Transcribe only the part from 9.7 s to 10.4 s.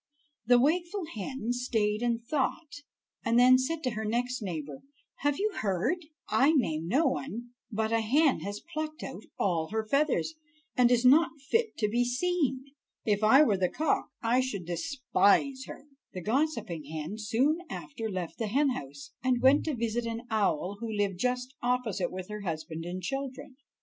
feathers,